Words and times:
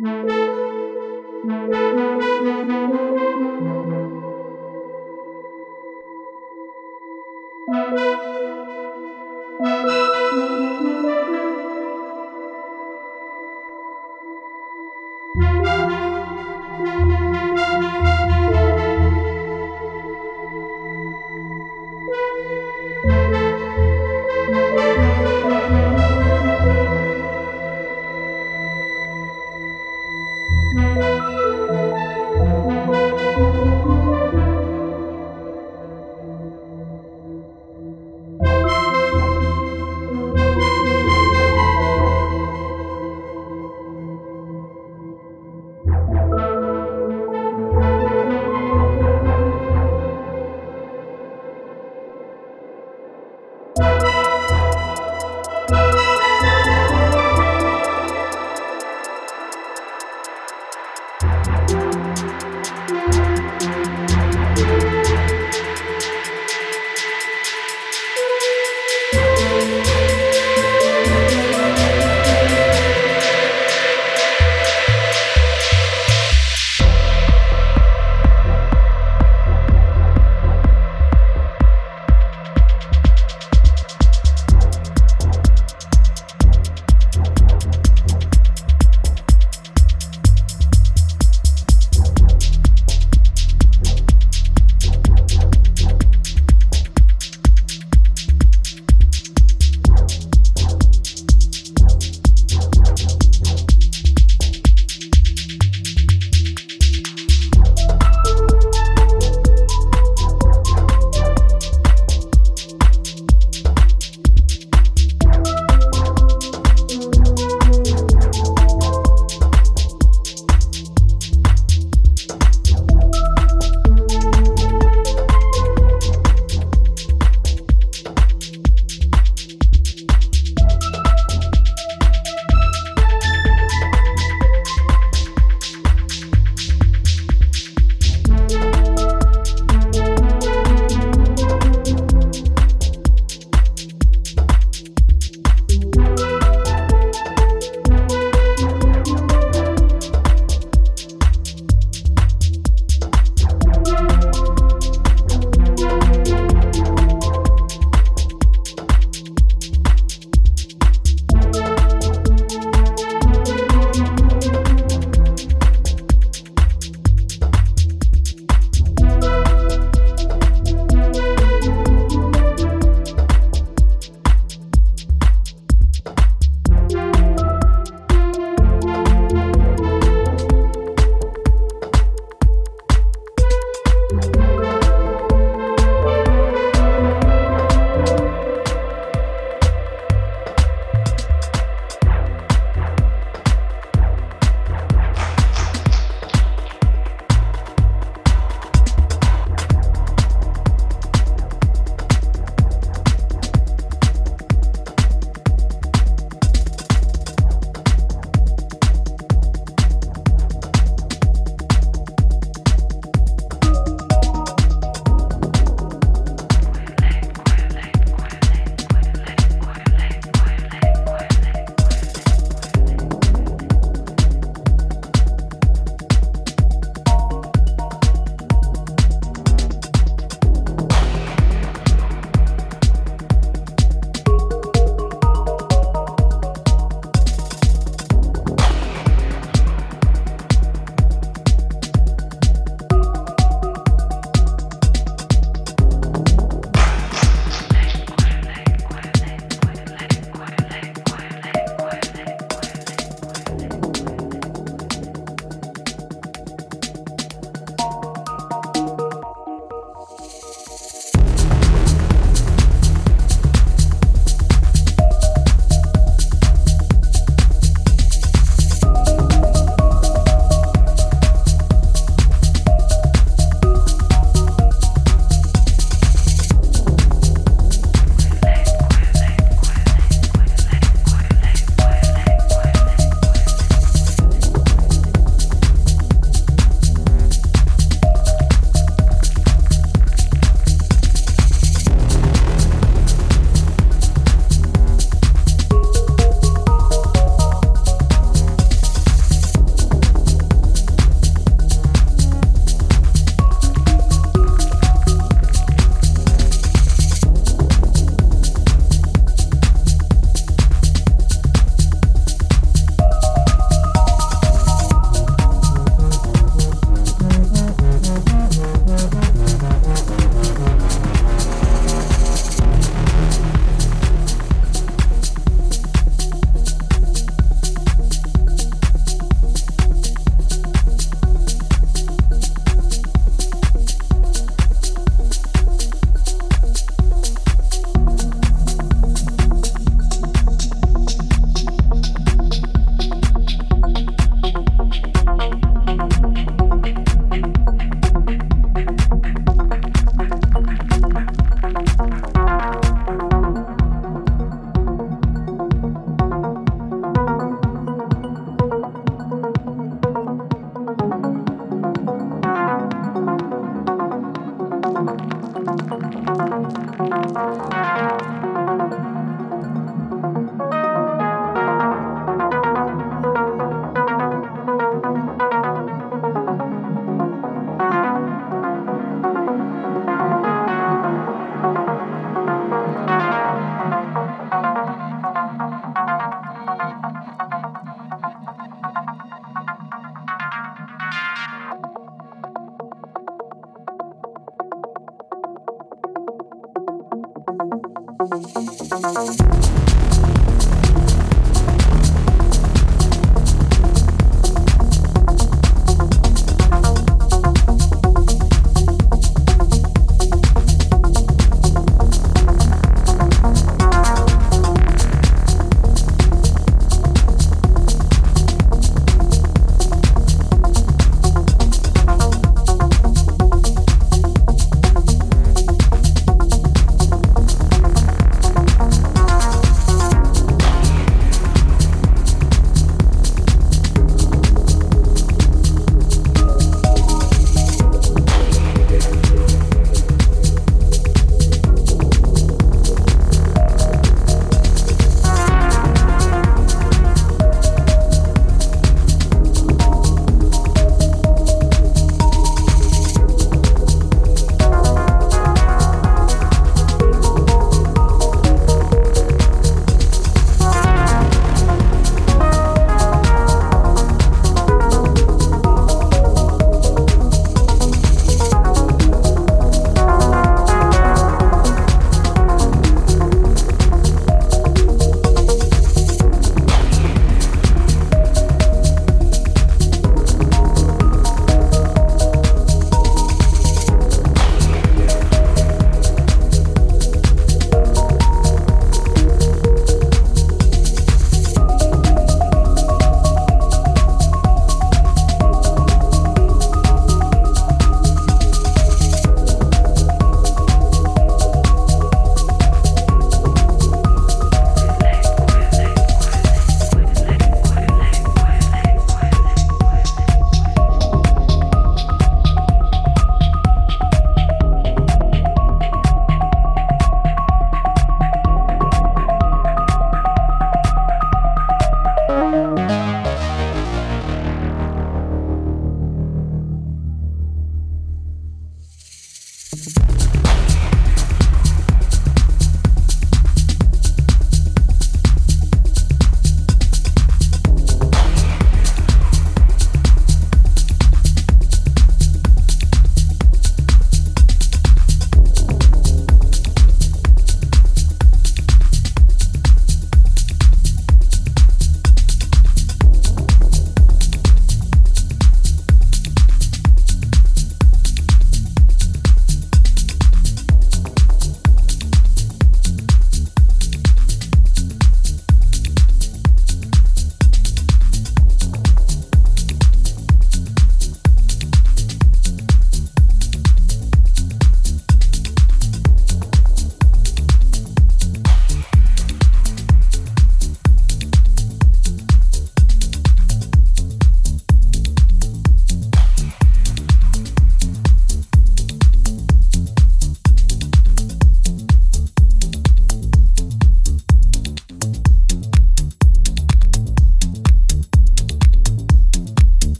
Música 0.00 1.79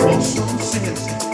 Wilson 0.00 0.58
singing. 0.60 1.29